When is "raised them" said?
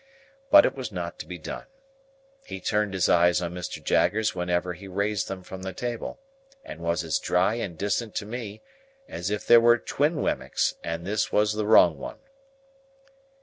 4.87-5.43